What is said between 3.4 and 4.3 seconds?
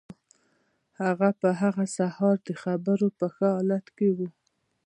حالت کې و